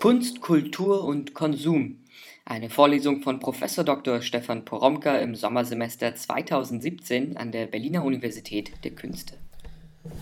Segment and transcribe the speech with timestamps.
[0.00, 1.98] Kunst, Kultur und Konsum.
[2.46, 3.60] Eine Vorlesung von Prof.
[3.84, 4.22] Dr.
[4.22, 9.34] Stefan Poromka im Sommersemester 2017 an der Berliner Universität der Künste.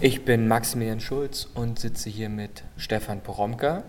[0.00, 3.84] Ich bin Maximilian Schulz und sitze hier mit Stefan Poromka.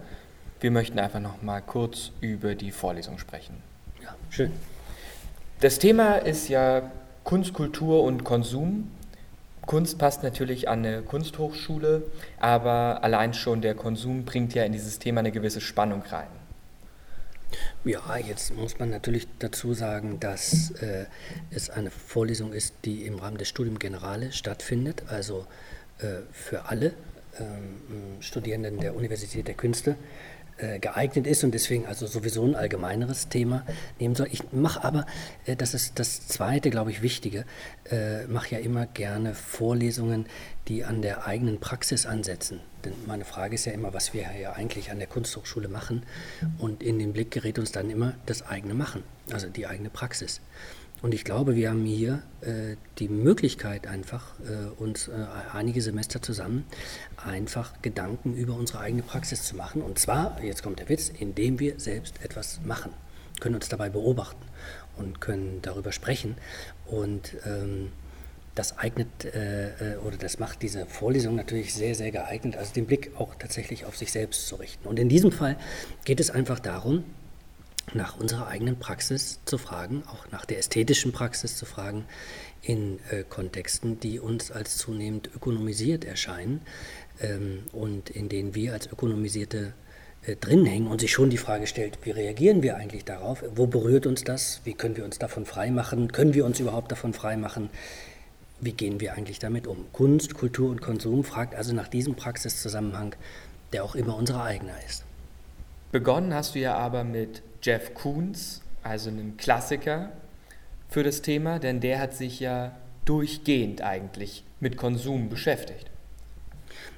[0.59, 3.55] Wir möchten einfach noch mal kurz über die Vorlesung sprechen.
[3.99, 4.51] Ja, schön.
[5.59, 6.91] Das Thema ist ja
[7.23, 8.91] Kunst, Kultur und Konsum.
[9.69, 12.01] Kunst passt natürlich an eine Kunsthochschule,
[12.39, 16.25] aber allein schon der Konsum bringt ja in dieses Thema eine gewisse Spannung rein.
[17.85, 21.05] Ja, jetzt muss man natürlich dazu sagen, dass äh,
[21.51, 25.45] es eine Vorlesung ist, die im Rahmen des Studium Generale stattfindet, also
[25.99, 26.93] äh, für alle
[27.39, 29.97] ähm, Studierenden der Universität der Künste.
[30.59, 33.65] Äh, geeignet ist und deswegen also sowieso ein allgemeineres Thema
[33.97, 34.27] nehmen soll.
[34.29, 35.05] Ich mache aber,
[35.45, 37.45] äh, das ist das zweite, glaube ich, Wichtige,
[37.89, 40.25] äh, mache ja immer gerne Vorlesungen,
[40.67, 42.59] die an der eigenen Praxis ansetzen.
[42.83, 46.03] Denn meine Frage ist ja immer, was wir ja eigentlich an der Kunsthochschule machen.
[46.57, 50.41] Und in den Blick gerät uns dann immer das eigene Machen, also die eigene Praxis.
[51.01, 55.13] Und ich glaube, wir haben hier äh, die Möglichkeit, einfach äh, uns äh,
[55.53, 56.65] einige Semester zusammen
[57.17, 59.81] einfach Gedanken über unsere eigene Praxis zu machen.
[59.81, 62.93] Und zwar, jetzt kommt der Witz, indem wir selbst etwas machen,
[63.39, 64.45] können uns dabei beobachten
[64.97, 66.35] und können darüber sprechen.
[66.85, 67.91] Und ähm,
[68.55, 72.85] das eignet äh, äh, oder das macht diese Vorlesung natürlich sehr, sehr geeignet, also den
[72.85, 74.87] Blick auch tatsächlich auf sich selbst zu richten.
[74.87, 75.57] Und in diesem Fall
[76.03, 77.05] geht es einfach darum,
[77.93, 82.05] nach unserer eigenen Praxis zu fragen, auch nach der ästhetischen Praxis zu fragen,
[82.61, 86.61] in äh, Kontexten, die uns als zunehmend ökonomisiert erscheinen
[87.21, 89.73] ähm, und in denen wir als Ökonomisierte
[90.25, 93.43] äh, drin hängen und sich schon die Frage stellt, wie reagieren wir eigentlich darauf?
[93.55, 94.61] Wo berührt uns das?
[94.65, 96.11] Wie können wir uns davon freimachen?
[96.11, 97.69] Können wir uns überhaupt davon freimachen?
[98.59, 99.85] Wie gehen wir eigentlich damit um?
[99.93, 103.15] Kunst, Kultur und Konsum fragt also nach diesem Praxiszusammenhang,
[103.71, 105.05] der auch immer unser eigener ist.
[105.93, 110.11] Begonnen hast du ja aber mit Jeff Koons, also einem Klassiker
[110.87, 112.75] für das Thema, denn der hat sich ja
[113.05, 115.89] durchgehend eigentlich mit Konsum beschäftigt.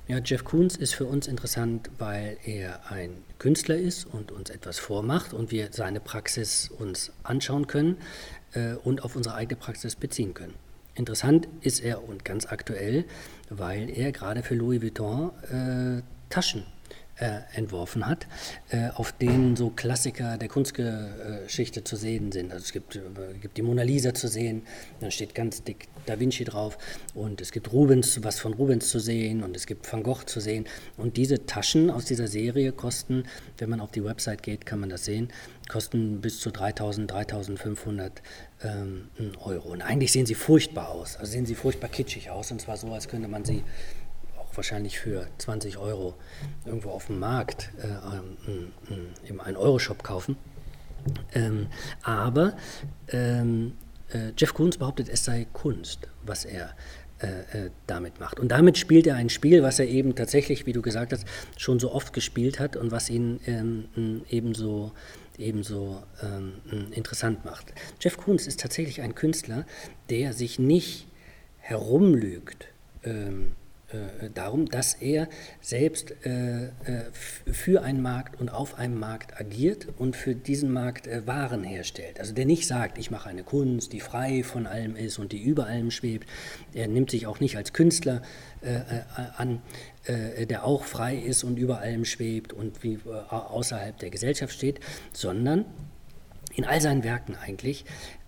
[0.07, 4.77] Ja, Jeff Koons ist für uns interessant, weil er ein Künstler ist und uns etwas
[4.77, 7.97] vormacht und wir seine Praxis uns anschauen können
[8.53, 10.55] äh, und auf unsere eigene Praxis beziehen können.
[10.95, 13.05] Interessant ist er und ganz aktuell,
[13.49, 16.65] weil er gerade für Louis Vuitton äh, Taschen
[17.21, 18.27] entworfen hat,
[18.69, 22.51] äh, auf denen so Klassiker der Kunstgeschichte zu sehen sind.
[22.51, 23.01] Also es gibt, äh,
[23.39, 24.63] gibt die Mona Lisa zu sehen,
[24.99, 26.79] da steht ganz dick Da Vinci drauf
[27.13, 30.39] und es gibt Rubens, was von Rubens zu sehen und es gibt Van Gogh zu
[30.39, 30.65] sehen.
[30.97, 33.25] Und diese Taschen aus dieser Serie kosten,
[33.59, 35.29] wenn man auf die Website geht, kann man das sehen,
[35.69, 38.21] kosten bis zu 3000, 3500
[38.63, 39.09] ähm,
[39.43, 39.69] Euro.
[39.69, 42.91] Und eigentlich sehen sie furchtbar aus, also sehen sie furchtbar kitschig aus und zwar so,
[42.91, 43.63] als könnte man sie
[44.57, 46.15] wahrscheinlich für 20 Euro
[46.65, 47.87] irgendwo auf dem Markt äh,
[48.47, 48.71] ähm,
[49.27, 50.37] im 1-Euro-Shop kaufen.
[51.33, 51.67] Ähm,
[52.03, 52.55] aber
[53.09, 53.73] ähm,
[54.13, 56.75] äh, Jeff Koons behauptet, es sei Kunst, was er
[57.21, 58.39] äh, äh, damit macht.
[58.39, 61.25] Und damit spielt er ein Spiel, was er eben tatsächlich, wie du gesagt hast,
[61.55, 64.91] schon so oft gespielt hat und was ihn ähm, ebenso,
[65.37, 66.53] ebenso ähm,
[66.91, 67.73] interessant macht.
[67.99, 69.65] Jeff Koons ist tatsächlich ein Künstler,
[70.09, 71.07] der sich nicht
[71.59, 72.67] herumlügt.
[73.03, 73.60] Ähm, äh,
[74.33, 75.27] darum, dass er
[75.59, 76.69] selbst äh, äh
[77.51, 82.19] für einen Markt und auf einem Markt agiert und für diesen Markt äh, Waren herstellt.
[82.19, 85.41] Also der nicht sagt, ich mache eine Kunst, die frei von allem ist und die
[85.41, 86.27] über allem schwebt.
[86.73, 88.21] Er nimmt sich auch nicht als Künstler
[88.61, 89.01] äh, äh
[89.37, 89.61] an,
[90.07, 92.97] der auch frei ist und über allem schwebt und wie
[93.29, 94.79] außerhalb der Gesellschaft steht,
[95.13, 95.65] sondern
[96.55, 97.85] in all seinen Werken eigentlich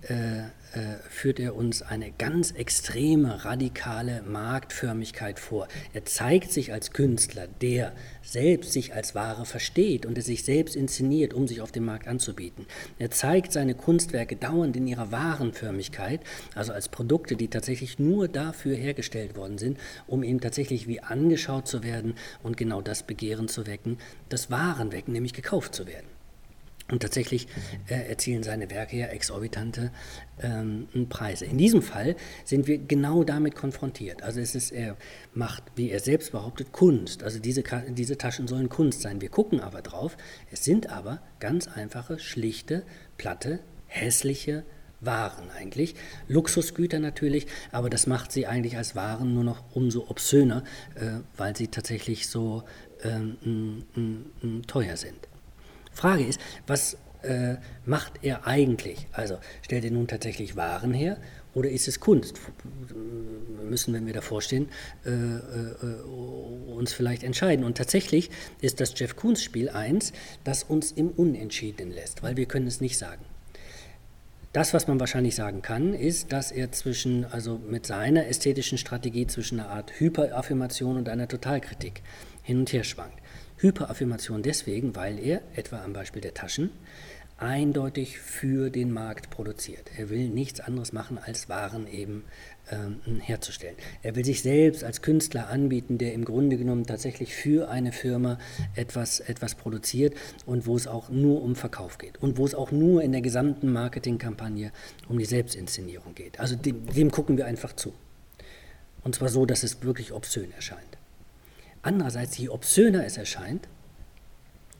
[0.10, 0.44] äh,
[0.74, 5.68] äh, führt er uns eine ganz extreme, radikale Marktförmigkeit vor.
[5.94, 7.94] Er zeigt sich als Künstler, der
[8.24, 12.08] selbst sich als Ware versteht und es sich selbst inszeniert, um sich auf dem Markt
[12.08, 12.66] anzubieten.
[12.98, 16.22] Er zeigt seine Kunstwerke dauernd in ihrer Warenförmigkeit,
[16.56, 19.78] also als Produkte, die tatsächlich nur dafür hergestellt worden sind,
[20.08, 24.00] um eben tatsächlich wie angeschaut zu werden und genau das Begehren zu wecken,
[24.30, 26.13] das Waren wecken, nämlich gekauft zu werden.
[26.94, 27.48] Und tatsächlich
[27.88, 29.90] äh, erzielen seine Werke ja exorbitante
[30.44, 31.44] ähm, Preise.
[31.46, 34.22] In diesem Fall sind wir genau damit konfrontiert.
[34.22, 34.96] Also es ist, er
[35.34, 37.24] macht, wie er selbst behauptet, Kunst.
[37.24, 39.22] Also diese, diese Taschen sollen Kunst sein.
[39.22, 40.18] Wir gucken aber drauf.
[40.52, 42.84] Es sind aber ganz einfache, schlichte,
[43.18, 44.64] platte, hässliche
[45.02, 45.96] waren eigentlich.
[46.28, 50.64] Luxusgüter natürlich, aber das macht sie eigentlich als Waren nur noch umso obszöner,
[50.94, 52.62] äh, weil sie tatsächlich so
[53.04, 53.84] ähm,
[54.68, 55.28] teuer sind.
[55.94, 57.56] Frage ist, was äh,
[57.86, 59.08] macht er eigentlich?
[59.12, 61.18] Also stellt er nun tatsächlich Waren her
[61.54, 62.40] oder ist es Kunst?
[62.88, 64.70] Wir müssen, wenn wir davor stehen,
[65.06, 66.02] äh, äh,
[66.74, 67.64] uns vielleicht entscheiden.
[67.64, 68.30] Und tatsächlich
[68.62, 70.14] ist das Jeff Koons Spiel eins,
[70.44, 73.24] das uns im Unentschiedenen lässt, weil wir können es nicht sagen.
[74.52, 79.26] Das, was man wahrscheinlich sagen kann, ist, dass er zwischen, also mit seiner ästhetischen Strategie
[79.26, 82.04] zwischen einer Art Hyperaffirmation und einer Totalkritik
[82.44, 83.18] hin und her schwankt.
[83.64, 86.70] Hyperaffirmation deswegen, weil er, etwa am Beispiel der Taschen,
[87.38, 89.90] eindeutig für den Markt produziert.
[89.98, 92.24] Er will nichts anderes machen, als Waren eben
[92.72, 93.76] ähm, herzustellen.
[94.02, 98.38] Er will sich selbst als Künstler anbieten, der im Grunde genommen tatsächlich für eine Firma
[98.76, 102.72] etwas, etwas produziert und wo es auch nur um Verkauf geht und wo es auch
[102.72, 104.72] nur in der gesamten Marketingkampagne
[105.10, 106.40] um die Selbstinszenierung geht.
[106.40, 107.94] Also dem, dem gucken wir einfach zu.
[109.04, 110.98] Und zwar so, dass es wirklich obszön erscheint.
[111.84, 113.68] Andererseits, je obszöner es erscheint,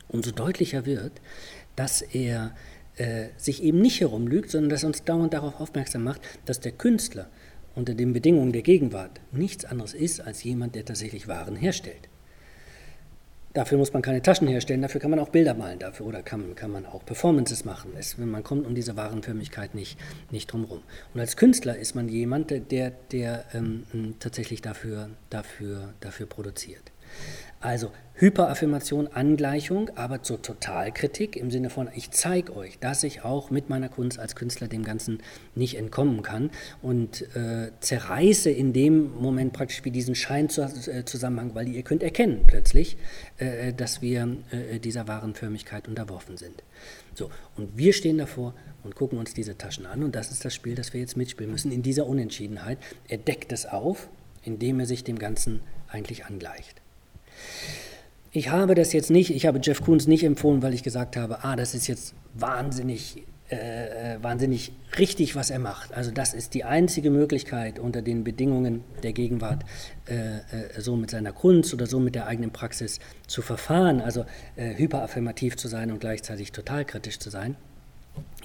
[0.08, 1.12] umso deutlicher wird,
[1.76, 2.56] dass er
[2.96, 6.72] äh, sich eben nicht herumlügt, sondern dass er uns dauernd darauf aufmerksam macht, dass der
[6.72, 7.30] Künstler
[7.76, 12.10] unter den Bedingungen der Gegenwart nichts anderes ist als jemand, der tatsächlich Waren herstellt.
[13.54, 16.56] Dafür muss man keine Taschen herstellen, dafür kann man auch Bilder malen, dafür oder kann,
[16.56, 17.92] kann man auch Performances machen.
[17.98, 20.00] Es, man kommt um diese Warenförmigkeit nicht,
[20.32, 20.82] nicht drumherum.
[21.14, 23.84] Und als Künstler ist man jemand, der, der ähm,
[24.20, 26.93] tatsächlich dafür, dafür, dafür produziert.
[27.60, 33.50] Also Hyperaffirmation, Angleichung, aber zur Totalkritik im Sinne von, ich zeige euch, dass ich auch
[33.50, 35.20] mit meiner Kunst als Künstler dem Ganzen
[35.56, 36.52] nicht entkommen kann
[36.82, 42.42] und äh, zerreiße in dem Moment praktisch wie diesen Scheinzusammenhang, äh, weil ihr könnt erkennen
[42.46, 42.98] plötzlich,
[43.38, 46.64] äh, dass wir äh, dieser Warenförmigkeit unterworfen sind.
[47.16, 50.54] So, und wir stehen davor und gucken uns diese Taschen an und das ist das
[50.54, 52.78] Spiel, das wir jetzt mitspielen müssen in dieser Unentschiedenheit.
[53.08, 54.10] Er deckt es auf,
[54.44, 56.83] indem er sich dem Ganzen eigentlich angleicht.
[58.32, 61.44] Ich habe das jetzt nicht, ich habe Jeff Koons nicht empfohlen, weil ich gesagt habe,
[61.44, 65.94] ah, das ist jetzt wahnsinnig, äh, äh, wahnsinnig richtig, was er macht.
[65.94, 69.64] Also das ist die einzige Möglichkeit unter den Bedingungen der Gegenwart,
[70.08, 74.26] äh, äh so mit seiner Kunst oder so mit der eigenen Praxis zu verfahren, also
[74.56, 77.56] äh, hyperaffirmativ zu sein und gleichzeitig total kritisch zu sein.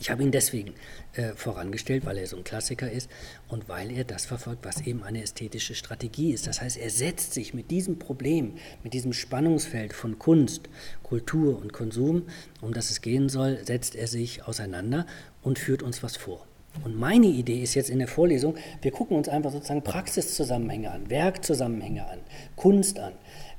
[0.01, 0.75] Ich habe ihn deswegen
[1.15, 3.11] äh, vorangestellt, weil er so ein Klassiker ist
[3.49, 6.47] und weil er das verfolgt, was eben eine ästhetische Strategie ist.
[6.47, 8.55] Das heißt, er setzt sich mit diesem Problem,
[8.85, 10.69] mit diesem Spannungsfeld von Kunst,
[11.03, 12.23] Kultur und Konsum,
[12.61, 15.05] um das es gehen soll, setzt er sich auseinander
[15.43, 16.47] und führt uns was vor.
[16.85, 21.11] Und meine Idee ist jetzt in der Vorlesung, wir gucken uns einfach sozusagen Praxiszusammenhänge an,
[21.11, 22.21] Werkzusammenhänge an,
[22.55, 23.15] Kunst an,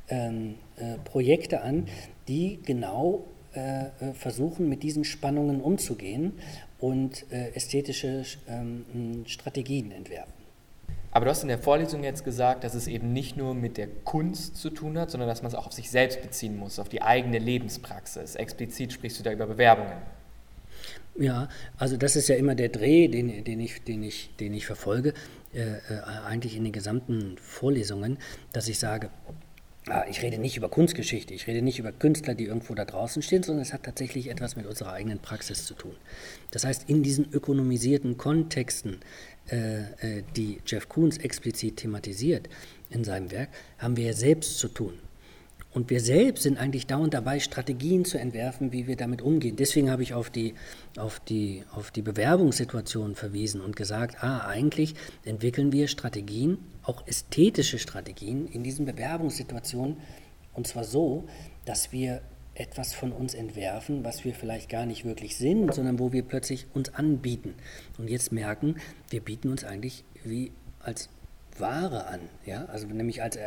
[0.08, 1.88] ähm, äh, Projekte an,
[2.30, 3.26] die genau
[4.14, 6.34] versuchen, mit diesen Spannungen umzugehen
[6.80, 10.34] und äh, ästhetische ähm, Strategien entwerfen.
[11.12, 13.88] Aber du hast in der Vorlesung jetzt gesagt, dass es eben nicht nur mit der
[13.88, 16.88] Kunst zu tun hat, sondern dass man es auch auf sich selbst beziehen muss, auf
[16.88, 18.36] die eigene Lebenspraxis.
[18.36, 19.94] Explizit sprichst du da über Bewerbungen.
[21.16, 24.66] Ja, also das ist ja immer der Dreh, den, den, ich, den, ich, den ich
[24.66, 25.14] verfolge,
[25.52, 25.78] äh,
[26.26, 28.20] eigentlich in den gesamten Vorlesungen,
[28.54, 29.10] dass ich sage,
[30.10, 33.44] ich rede nicht über Kunstgeschichte, ich rede nicht über Künstler, die irgendwo da draußen stehen,
[33.44, 35.96] sondern es hat tatsächlich etwas mit unserer eigenen Praxis zu tun.
[36.52, 39.00] Das heißt, in diesen ökonomisierten Kontexten,
[39.50, 42.50] äh, äh die Jeff Koons explizit thematisiert
[42.90, 44.94] in seinem Werk, haben wir ja selbst zu tun.
[45.72, 49.56] Und wir selbst sind eigentlich dauernd dabei, Strategien zu entwerfen, wie wir damit umgehen.
[49.56, 50.56] Deswegen habe ich auf die,
[50.98, 54.96] auf die, auf die Bewerbungssituation verwiesen und gesagt, ah, eigentlich
[55.26, 56.58] entwickeln wir Strategien,
[56.90, 59.98] auch ästhetische Strategien in diesen Bewerbungssituationen.
[60.54, 61.26] Und zwar so,
[61.66, 62.22] dass wir
[62.56, 66.66] etwas von uns entwerfen, was wir vielleicht gar nicht wirklich sind, sondern wo wir plötzlich
[66.74, 67.54] uns anbieten.
[67.98, 68.76] Und jetzt merken,
[69.10, 71.10] wir bieten uns eigentlich wie als
[71.58, 73.38] Ware an, ja, also nämlich als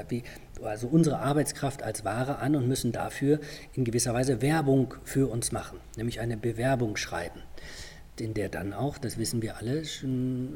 [0.63, 3.41] also unsere Arbeitskraft als Ware an und müssen dafür
[3.73, 7.41] in gewisser Weise Werbung für uns machen, nämlich eine Bewerbung schreiben,
[8.21, 9.85] in der dann auch, das wissen wir alle,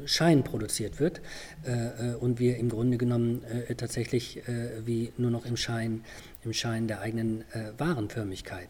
[0.05, 1.21] Schein produziert wird.
[1.65, 6.03] Äh, äh, und wir im Grunde genommen äh, tatsächlich äh, wie nur noch im Schein,
[6.43, 8.69] im Schein der eigenen äh, Warenförmigkeit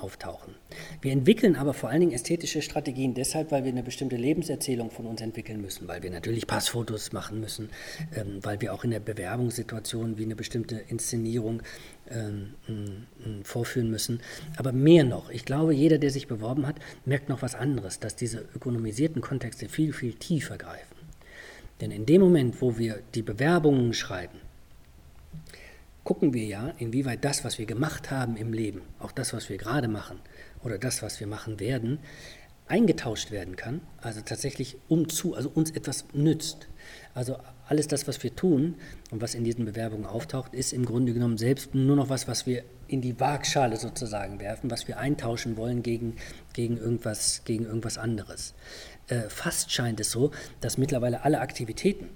[0.00, 0.54] auftauchen.
[1.02, 5.06] Wir entwickeln aber vor allen Dingen ästhetische Strategien deshalb, weil wir eine bestimmte Lebenserzählung von
[5.06, 7.68] uns entwickeln müssen, weil wir natürlich Passfotos machen müssen,
[8.14, 11.62] ähm, weil wir auch in der Bewerbungssituation wie eine bestimmte Inszenierung
[12.10, 12.54] ähm,
[13.44, 14.20] vorführen müssen.
[14.56, 18.16] Aber mehr noch, ich glaube, jeder, der sich beworben hat, merkt noch was anderes, dass
[18.16, 20.96] diese ökonomisierten Kontexte viel, viel tiefer greifen.
[21.80, 24.38] Denn in dem Moment, wo wir die Bewerbungen schreiben,
[26.04, 29.56] gucken wir ja, inwieweit das, was wir gemacht haben im Leben, auch das, was wir
[29.56, 30.20] gerade machen
[30.62, 31.98] oder das, was wir machen werden,
[32.66, 36.68] eingetauscht werden kann, also tatsächlich um zu, also uns etwas nützt.
[37.14, 37.36] Also
[37.68, 38.76] alles das, was wir tun
[39.10, 42.46] und was in diesen Bewerbungen auftaucht, ist im Grunde genommen selbst nur noch was, was
[42.46, 46.16] wir in die Waagschale sozusagen werfen, was wir eintauschen wollen gegen,
[46.52, 48.54] gegen, irgendwas, gegen irgendwas anderes.
[49.08, 50.30] Äh, fast scheint es so,
[50.60, 52.08] dass mittlerweile alle Aktivitäten,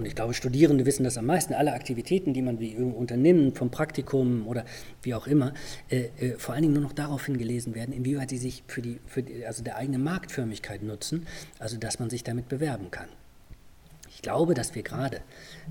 [0.00, 3.70] und ich glaube, Studierende wissen das am meisten, alle Aktivitäten, die man wie unternimmt, vom
[3.70, 4.64] Praktikum oder
[5.02, 5.52] wie auch immer,
[5.90, 8.98] äh, äh, vor allen Dingen nur noch darauf hingelesen werden, inwieweit sie sich für die,
[9.04, 11.26] für die, also der eigene Marktförmigkeit nutzen,
[11.58, 13.08] also dass man sich damit bewerben kann.
[14.08, 15.18] Ich glaube, dass wir gerade,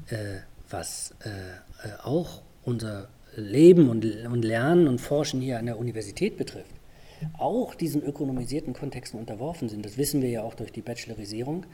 [0.09, 5.79] äh, was äh, äh, auch unser Leben und, und Lernen und Forschen hier an der
[5.79, 6.78] Universität betrifft,
[7.37, 9.85] auch diesen ökonomisierten Kontexten unterworfen sind.
[9.85, 11.65] Das wissen wir ja auch durch die Bachelorisierung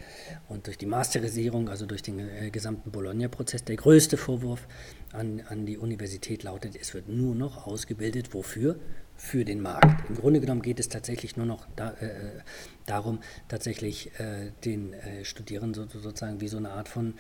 [0.48, 3.64] und durch die Masterisierung, also durch den äh, gesamten Bologna-Prozess.
[3.64, 4.68] Der größte Vorwurf
[5.14, 8.34] an, an die Universität lautet, es wird nur noch ausgebildet.
[8.34, 8.78] Wofür?
[9.18, 10.10] Für den Markt.
[10.10, 12.42] Im Grunde genommen geht es tatsächlich nur noch da, äh,
[12.86, 17.14] darum, tatsächlich äh, den äh, Studierenden so, sozusagen wie so eine Art von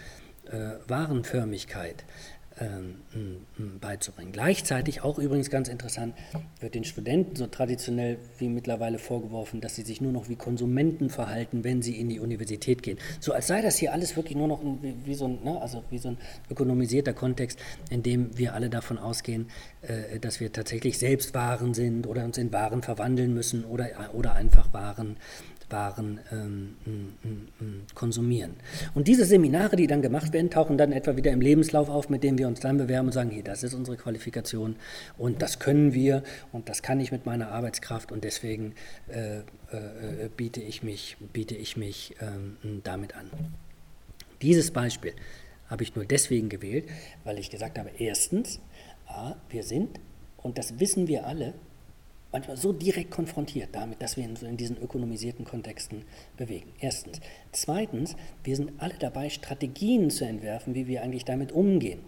[0.51, 2.03] äh, Warenförmigkeit
[3.81, 4.31] beizubringen.
[4.31, 6.15] Gleichzeitig, auch übrigens ganz interessant,
[6.61, 11.09] wird den Studenten so traditionell wie mittlerweile vorgeworfen, dass sie sich nur noch wie Konsumenten
[11.09, 12.97] verhalten, wenn sie in die Universität gehen.
[13.19, 15.83] So als sei das hier alles wirklich nur noch wie, wie, so ein, ne, also
[15.89, 16.17] wie so ein
[16.49, 17.59] ökonomisierter Kontext,
[17.89, 19.47] in dem wir alle davon ausgehen,
[19.81, 24.33] äh, dass wir tatsächlich selbst Waren sind oder uns in Waren verwandeln müssen oder, oder
[24.35, 25.17] einfach Waren
[25.69, 26.75] waren ähm,
[27.93, 28.55] konsumieren.
[28.93, 32.23] Und diese Seminare, die dann gemacht werden, tauchen dann etwa wieder im Lebenslauf auf, mit
[32.23, 34.75] dem wir uns dann bewerben und sagen, hier, das ist unsere Qualifikation
[35.17, 38.73] und das können wir und das kann ich mit meiner Arbeitskraft und deswegen
[39.07, 43.29] äh, äh, biete ich mich, biete ich mich ähm, damit an.
[44.41, 45.13] Dieses Beispiel
[45.67, 46.87] habe ich nur deswegen gewählt,
[47.23, 48.59] weil ich gesagt habe, erstens,
[49.07, 49.99] ah, wir sind,
[50.37, 51.53] und das wissen wir alle,
[52.35, 56.01] manchmal so direkt konfrontiert damit, dass wir uns in diesen ökonomisierten Kontexten
[56.35, 56.73] bewegen.
[56.81, 57.21] Erstens.
[57.53, 62.01] Zweitens, wir sind alle dabei, Strategien zu entwerfen, wie wir eigentlich damit umgehen.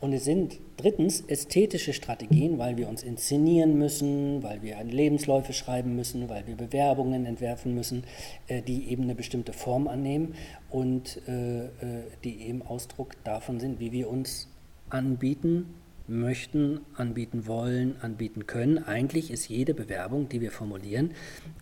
[0.00, 5.94] Und es sind drittens ästhetische Strategien, weil wir uns inszenieren müssen, weil wir Lebensläufe schreiben
[5.94, 8.02] müssen, weil wir Bewerbungen entwerfen müssen,
[8.48, 10.34] äh, die eben eine bestimmte Form annehmen
[10.70, 11.68] und äh, äh,
[12.24, 14.48] die eben Ausdruck davon sind, wie wir uns
[14.88, 15.66] anbieten
[16.10, 18.78] möchten, anbieten wollen, anbieten können.
[18.78, 21.12] Eigentlich ist jede Bewerbung, die wir formulieren,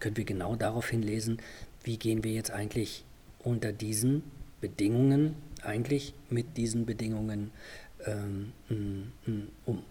[0.01, 1.39] können wir genau darauf hinlesen,
[1.85, 3.05] wie gehen wir jetzt eigentlich
[3.39, 4.23] unter diesen
[4.61, 7.51] Bedingungen, eigentlich mit diesen Bedingungen
[8.07, 8.53] ähm,
[9.65, 9.83] um.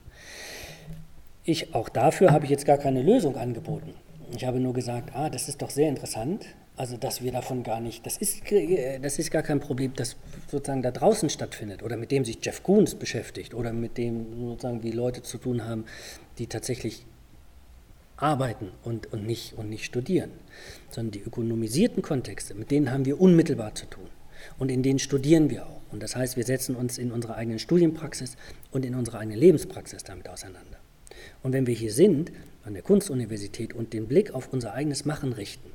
[1.43, 3.93] Ich, auch dafür habe ich jetzt gar keine Lösung angeboten.
[4.35, 6.45] Ich habe nur gesagt, ah, das ist doch sehr interessant,
[6.77, 10.15] also, dass wir davon gar nicht, das ist, äh, das ist gar kein Problem, das
[10.48, 14.84] sozusagen da draußen stattfindet oder mit dem sich Jeff Koons beschäftigt oder mit dem sozusagen
[14.84, 15.86] wie Leute zu tun haben,
[16.38, 17.03] die tatsächlich
[18.15, 20.29] arbeiten und, und, nicht, und nicht studieren,
[20.91, 24.07] sondern die ökonomisierten Kontexte, mit denen haben wir unmittelbar zu tun.
[24.60, 25.81] Und in denen studieren wir auch.
[25.91, 28.38] Und das heißt, wir setzen uns in unserer eigenen Studienpraxis
[28.72, 30.77] und in unserer eigenen Lebenspraxis damit auseinander.
[31.41, 32.31] Und wenn wir hier sind,
[32.63, 35.72] an der Kunstuniversität und den Blick auf unser eigenes Machen richten,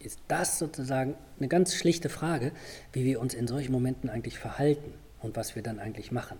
[0.00, 2.52] ist das sozusagen eine ganz schlichte Frage,
[2.92, 6.38] wie wir uns in solchen Momenten eigentlich verhalten und was wir dann eigentlich machen.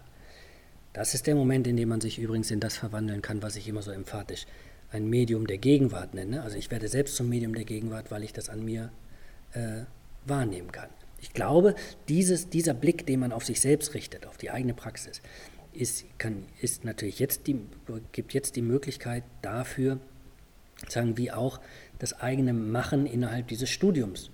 [0.92, 3.68] Das ist der Moment, in dem man sich übrigens in das verwandeln kann, was ich
[3.68, 4.46] immer so emphatisch
[4.90, 6.42] ein Medium der Gegenwart nenne.
[6.42, 8.90] Also ich werde selbst zum Medium der Gegenwart, weil ich das an mir
[9.52, 9.82] äh,
[10.24, 10.88] wahrnehmen kann.
[11.20, 11.74] Ich glaube,
[12.08, 15.20] dieses, dieser Blick, den man auf sich selbst richtet, auf die eigene Praxis,
[15.72, 17.60] ist, kann, ist natürlich jetzt die,
[18.12, 20.00] gibt jetzt die Möglichkeit dafür,
[20.88, 21.60] sagen wie auch
[21.98, 24.30] das eigene Machen innerhalb dieses Studiums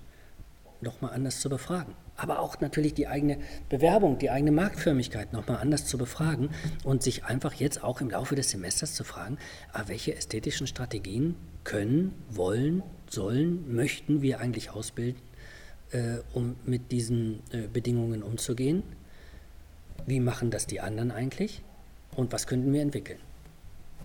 [0.81, 1.93] nochmal anders zu befragen.
[2.15, 3.37] Aber auch natürlich die eigene
[3.69, 6.49] Bewerbung, die eigene Marktförmigkeit nochmal anders zu befragen
[6.83, 9.37] und sich einfach jetzt auch im Laufe des Semesters zu fragen,
[9.71, 15.21] ah, welche ästhetischen Strategien können, wollen, sollen, möchten wir eigentlich ausbilden,
[15.91, 18.83] äh, um mit diesen äh, Bedingungen umzugehen?
[20.07, 21.61] Wie machen das die anderen eigentlich?
[22.15, 23.19] Und was könnten wir entwickeln?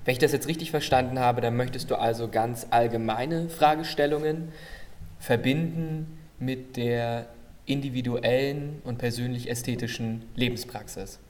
[0.05, 4.49] Wenn ich das jetzt richtig verstanden habe, dann möchtest du also ganz allgemeine Fragestellungen
[5.19, 7.27] verbinden mit der
[7.67, 11.21] individuellen und persönlich ästhetischen Lebenspraxis.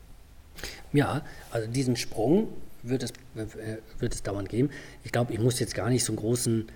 [0.92, 2.48] Ja, also diesen Sprung
[2.82, 4.70] wird es, äh, wird es dauernd geben.
[5.04, 6.68] Ich glaube, ich muss jetzt gar nicht so einen großen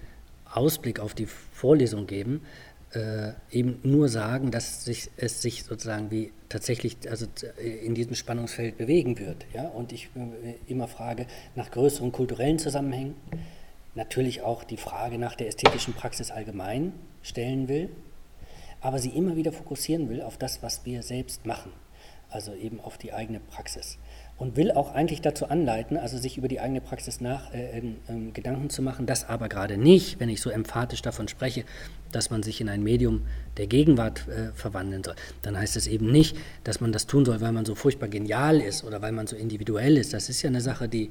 [0.53, 2.43] Ausblick auf die Vorlesung geben,
[2.97, 7.27] äh, eben nur sagen, dass sich, es sich sozusagen wie tatsächlich also
[7.59, 9.47] in diesem Spannungsfeld bewegen wird.
[9.53, 9.69] Ja?
[9.69, 13.15] Und ich äh, immer frage nach größeren kulturellen Zusammenhängen,
[13.95, 17.91] natürlich auch die Frage nach der ästhetischen Praxis allgemein stellen will,
[18.81, 21.73] aber sie immer wieder fokussieren will auf das, was wir selbst machen.
[22.31, 23.99] also eben auf die eigene Praxis.
[24.39, 27.83] Und will auch eigentlich dazu anleiten, also sich über die eigene Praxis nach äh, äh,
[28.35, 31.65] Gedanken zu machen, das aber gerade nicht, wenn ich so emphatisch davon spreche,
[32.13, 33.23] dass man sich in ein Medium
[33.57, 35.15] der Gegenwart äh, verwandeln soll.
[35.41, 38.61] Dann heißt es eben nicht, dass man das tun soll, weil man so furchtbar genial
[38.61, 40.13] ist oder weil man so individuell ist.
[40.13, 41.11] Das ist ja eine Sache, die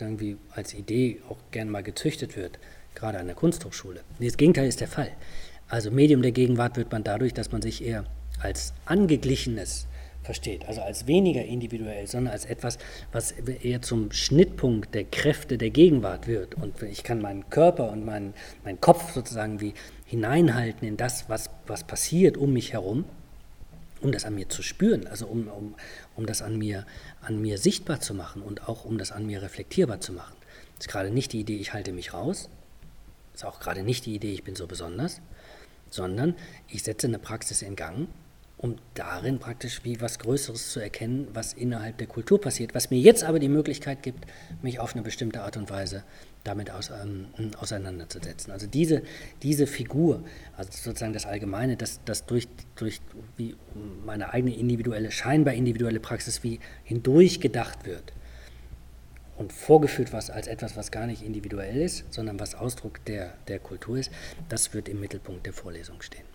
[0.00, 2.58] irgendwie als Idee auch gern mal gezüchtet wird,
[2.96, 4.00] gerade an der Kunsthochschule.
[4.18, 5.10] Das Gegenteil ist der Fall.
[5.68, 8.04] Also Medium der Gegenwart wird man dadurch, dass man sich eher
[8.40, 9.86] als angeglichenes
[10.24, 12.78] versteht, also als weniger individuell, sondern als etwas,
[13.12, 16.54] was eher zum Schnittpunkt der Kräfte der Gegenwart wird.
[16.54, 19.74] Und ich kann meinen Körper und meinen, meinen Kopf sozusagen wie
[20.06, 23.04] hineinhalten in das, was, was passiert um mich herum,
[24.00, 25.74] um das an mir zu spüren, also um, um,
[26.16, 26.86] um das an mir,
[27.20, 30.34] an mir sichtbar zu machen und auch um das an mir reflektierbar zu machen.
[30.76, 32.48] Das ist gerade nicht die Idee, ich halte mich raus,
[33.32, 35.20] das ist auch gerade nicht die Idee, ich bin so besonders,
[35.90, 36.34] sondern
[36.68, 38.08] ich setze eine Praxis in Gang,
[38.64, 42.98] um darin praktisch wie was Größeres zu erkennen, was innerhalb der Kultur passiert, was mir
[42.98, 44.24] jetzt aber die Möglichkeit gibt,
[44.62, 46.02] mich auf eine bestimmte Art und Weise
[46.44, 47.26] damit aus, ähm,
[47.60, 48.54] auseinanderzusetzen.
[48.54, 49.02] Also diese,
[49.42, 50.24] diese Figur,
[50.56, 53.02] also sozusagen das Allgemeine, das, das durch, durch
[53.36, 53.54] wie
[54.02, 58.14] meine eigene individuelle, scheinbar individuelle Praxis wie hindurch gedacht wird
[59.36, 63.58] und vorgeführt was als etwas, was gar nicht individuell ist, sondern was Ausdruck der, der
[63.58, 64.10] Kultur ist,
[64.48, 66.33] das wird im Mittelpunkt der Vorlesung stehen.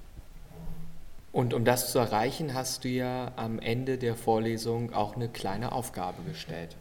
[1.31, 5.71] Und um das zu erreichen, hast du ja am Ende der Vorlesung auch eine kleine
[5.71, 6.75] Aufgabe gestellt.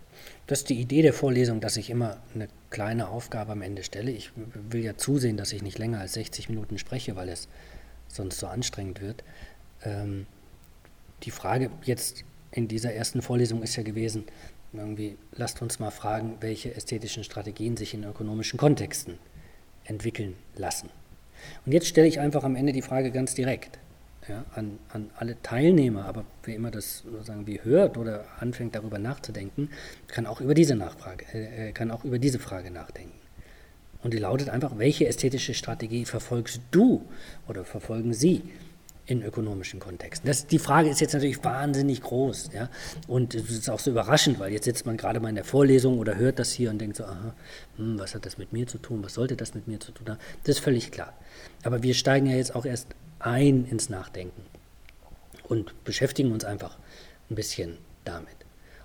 [0.46, 4.10] Das ist die Idee der Vorlesung, dass ich immer eine kleine Aufgabe am Ende stelle.
[4.10, 7.48] Ich will ja zusehen, dass ich nicht länger als 60 Minuten spreche, weil es
[8.08, 9.22] sonst so anstrengend wird.
[9.84, 10.26] Ähm,
[11.24, 14.24] die Frage jetzt in dieser ersten Vorlesung ist ja gewesen,
[14.72, 19.18] irgendwie, lasst uns mal fragen, welche ästhetischen Strategien sich in ökonomischen Kontexten
[19.84, 20.88] entwickeln lassen.
[21.66, 23.78] Und jetzt stelle ich einfach am Ende die Frage ganz direkt
[24.28, 28.98] ja, an, an alle Teilnehmer, aber wer immer das sozusagen wie hört oder anfängt darüber
[28.98, 29.70] nachzudenken,
[30.06, 33.12] kann auch über diese Nachfrage, äh, äh, kann auch über diese Frage nachdenken.
[34.02, 37.04] Und die lautet einfach, welche ästhetische Strategie verfolgst du
[37.48, 38.42] oder verfolgen Sie
[39.08, 40.26] in ökonomischen Kontexten?
[40.28, 42.50] Das, die Frage ist jetzt natürlich wahnsinnig groß.
[42.52, 42.68] Ja?
[43.08, 45.98] Und es ist auch so überraschend, weil jetzt sitzt man gerade mal in der Vorlesung
[45.98, 47.34] oder hört das hier und denkt so, aha,
[47.76, 49.02] hm, was hat das mit mir zu tun?
[49.02, 50.18] Was sollte das mit mir zu tun haben?
[50.44, 51.14] Das ist völlig klar.
[51.64, 52.88] Aber wir steigen ja jetzt auch erst
[53.18, 54.42] ein ins Nachdenken
[55.44, 56.78] und beschäftigen uns einfach
[57.30, 58.36] ein bisschen damit.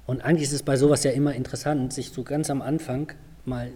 [0.06, 3.14] Und eigentlich ist es bei sowas ja immer interessant, sich so ganz am Anfang
[3.46, 3.72] mal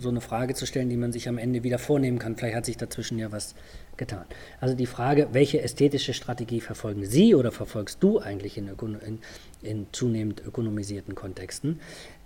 [0.00, 2.36] so eine Frage zu stellen, die man sich am Ende wieder vornehmen kann.
[2.36, 3.54] Vielleicht hat sich dazwischen ja was
[4.00, 4.24] getan.
[4.60, 8.68] Also die Frage, welche ästhetische Strategie verfolgen Sie oder verfolgst du eigentlich in,
[9.06, 9.18] in,
[9.62, 11.78] in zunehmend ökonomisierten Kontexten,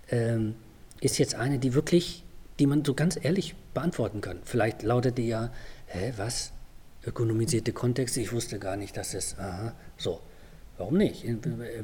[0.09, 0.55] ähm,
[1.01, 2.23] ist jetzt eine, die wirklich,
[2.57, 4.39] die man so ganz ehrlich beantworten kann.
[4.43, 5.51] Vielleicht lautet die ja,
[5.85, 6.51] hä, was?
[7.05, 8.21] ökonomisierte Kontexte.
[8.21, 10.19] Ich wusste gar nicht, dass es, aha, so.
[10.77, 11.23] Warum nicht?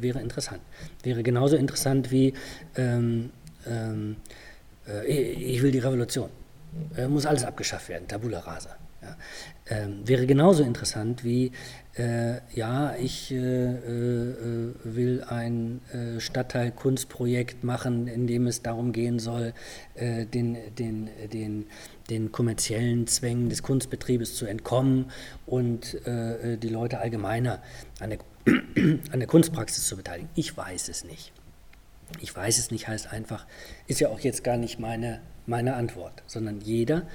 [0.02, 0.60] Wäre interessant.
[1.04, 2.34] Wäre genauso interessant wie,
[2.76, 3.30] ähm,
[3.66, 4.18] ähm,
[4.86, 6.30] äh, ich will die Revolution.
[6.98, 8.76] Äh, muss alles abgeschafft werden, Tabula rasa.
[9.02, 9.18] Ja.
[9.68, 11.52] Ähm, wäre genauso interessant wie,
[11.98, 19.20] äh, ja, ich äh, äh, will ein äh, Stadtteilkunstprojekt machen, in dem es darum gehen
[19.20, 19.54] soll,
[19.96, 21.66] äh, den, den, den,
[22.10, 25.12] den kommerziellen Zwängen des Kunstbetriebes zu entkommen
[25.46, 27.62] und äh, die Leute allgemeiner
[28.00, 28.20] an der,
[29.12, 30.30] an der Kunstpraxis zu beteiligen.
[30.36, 31.34] Ich weiß es nicht.
[32.20, 33.46] Ich weiß es nicht heißt einfach,
[33.88, 37.08] ist ja auch jetzt gar nicht meine, meine Antwort, sondern jeder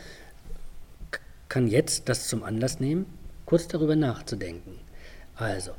[1.49, 3.07] kann jetzt das zum Anlass nehmen,
[3.45, 4.79] kurz darüber nachzudenken.
[5.37, 5.73] Also,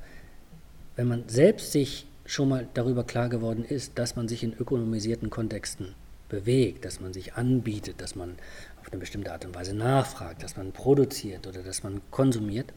[0.96, 5.30] wenn man selbst sich schon mal darüber klar geworden ist, dass man sich in ökonomisierten
[5.30, 5.96] Kontexten
[6.30, 8.36] bewegt, dass man sich anbietet, dass man
[8.82, 12.74] auf eine bestimmte Art und Weise nachfragt, dass man produziert oder dass man konsumiert,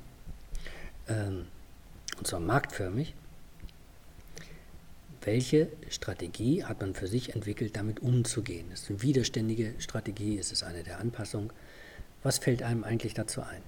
[1.08, 1.46] ähm,
[2.18, 3.14] und zwar marktförmig,
[5.22, 8.70] welche Strategie hat man für sich entwickelt, damit umzugehen?
[8.72, 10.36] Ist es eine widerständige Strategie?
[10.36, 11.52] Ist es eine der Anpassung?
[12.22, 13.62] Was fällt einem eigentlich dazu ein?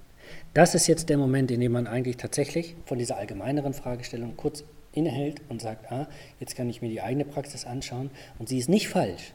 [0.53, 4.63] Das ist jetzt der Moment, in dem man eigentlich tatsächlich von dieser allgemeineren Fragestellung kurz
[4.93, 6.07] innehält und sagt, ah,
[6.39, 9.33] jetzt kann ich mir die eigene Praxis anschauen und sie ist nicht falsch,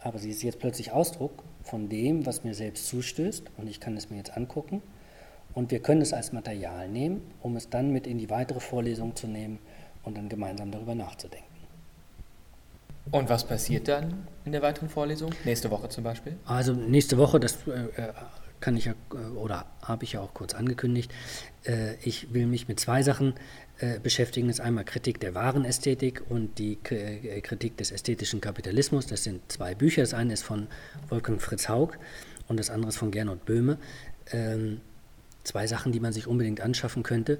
[0.00, 3.96] aber sie ist jetzt plötzlich Ausdruck von dem, was mir selbst zustößt und ich kann
[3.96, 4.82] es mir jetzt angucken
[5.54, 9.16] und wir können es als Material nehmen, um es dann mit in die weitere Vorlesung
[9.16, 9.58] zu nehmen
[10.02, 11.47] und dann gemeinsam darüber nachzudenken.
[13.10, 15.32] Und was passiert dann in der weiteren Vorlesung?
[15.44, 16.36] Nächste Woche zum Beispiel?
[16.44, 18.12] Also nächste Woche, das äh, äh,
[18.60, 18.94] kann ich ja
[19.36, 21.12] oder habe ich ja auch kurz angekündigt.
[21.64, 23.34] Äh, ich will mich mit zwei Sachen
[24.02, 24.48] beschäftigen.
[24.48, 29.06] Das ist einmal Kritik der Warenästhetik und die Kritik des ästhetischen Kapitalismus.
[29.06, 30.02] Das sind zwei Bücher.
[30.02, 30.66] Das eine ist von
[31.10, 31.92] Wolfgang Fritz Haug
[32.48, 33.78] und das andere ist von Gernot Böhme.
[34.32, 34.80] Ähm,
[35.44, 37.38] zwei Sachen, die man sich unbedingt anschaffen könnte.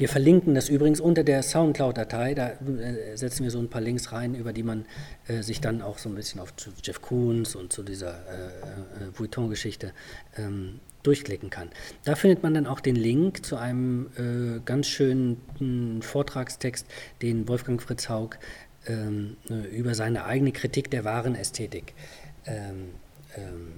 [0.00, 2.32] Wir verlinken das übrigens unter der Soundcloud-Datei.
[2.32, 4.86] Da äh, setzen wir so ein paar Links rein, über die man
[5.28, 9.18] äh, sich dann auch so ein bisschen auf Jeff Koons und zu dieser äh, äh,
[9.18, 9.92] Vuitton-Geschichte
[10.38, 11.68] ähm, durchklicken kann.
[12.06, 16.86] Da findet man dann auch den Link zu einem äh, ganz schönen hm, Vortragstext,
[17.20, 18.38] den Wolfgang Fritz Haug
[18.86, 21.92] ähm, äh, über seine eigene Kritik der wahren Ästhetik
[22.46, 22.92] ähm,
[23.36, 23.72] ähm,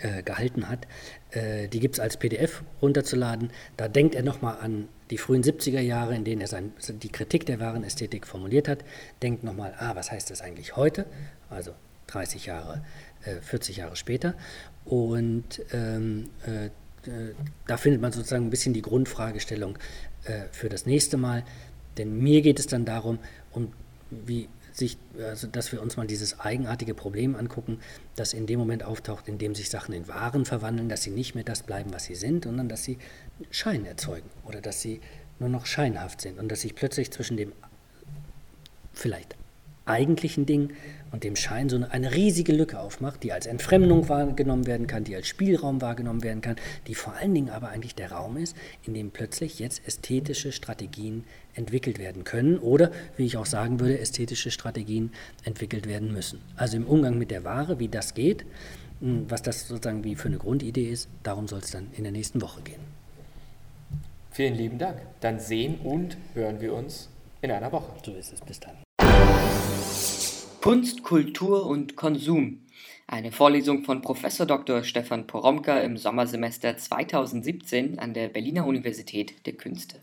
[0.00, 0.88] äh, gehalten hat.
[1.30, 3.52] Äh, die gibt es als PDF runterzuladen.
[3.76, 7.44] Da denkt er nochmal an die frühen 70er Jahre, in denen er sein, die Kritik
[7.44, 8.82] der wahren Ästhetik formuliert hat.
[9.20, 11.04] Denkt nochmal, ah, was heißt das eigentlich heute?
[11.50, 11.72] Also
[12.06, 12.82] 30 Jahre,
[13.42, 14.34] 40 äh, Jahre später.
[14.86, 16.70] Und ähm, äh,
[17.66, 19.76] da findet man sozusagen ein bisschen die Grundfragestellung
[20.24, 21.44] äh, für das nächste Mal.
[21.98, 23.18] Denn mir geht es dann darum,
[23.50, 23.70] um
[24.10, 27.80] wie sich, also dass wir uns mal dieses eigenartige Problem angucken,
[28.16, 31.34] das in dem Moment auftaucht, in dem sich Sachen in Waren verwandeln, dass sie nicht
[31.34, 32.98] mehr das bleiben, was sie sind, sondern dass sie
[33.50, 35.00] Schein erzeugen oder dass sie
[35.38, 37.52] nur noch scheinhaft sind und dass sich plötzlich zwischen dem
[38.92, 39.36] vielleicht
[39.84, 40.70] eigentlichen Ding
[41.10, 45.14] und dem Schein so eine riesige Lücke aufmacht, die als Entfremdung wahrgenommen werden kann, die
[45.16, 48.94] als Spielraum wahrgenommen werden kann, die vor allen Dingen aber eigentlich der Raum ist, in
[48.94, 51.24] dem plötzlich jetzt ästhetische Strategien
[51.54, 55.12] entwickelt werden können oder, wie ich auch sagen würde, ästhetische Strategien
[55.44, 56.40] entwickelt werden müssen.
[56.56, 58.46] Also im Umgang mit der Ware, wie das geht,
[59.00, 62.12] hm, was das sozusagen wie für eine Grundidee ist, darum soll es dann in der
[62.12, 63.01] nächsten Woche gehen.
[64.32, 64.96] Vielen lieben Dank.
[65.20, 67.10] Dann sehen und hören wir uns
[67.42, 67.92] in einer Woche.
[68.02, 68.40] So ist es.
[68.40, 68.76] Bis dann.
[70.62, 72.60] Kunst, Kultur und Konsum.
[73.06, 74.22] Eine Vorlesung von Prof.
[74.46, 74.84] Dr.
[74.84, 80.00] Stefan Poromka im Sommersemester 2017 an der Berliner Universität der Künste.